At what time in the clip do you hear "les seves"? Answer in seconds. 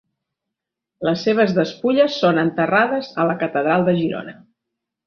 1.07-1.53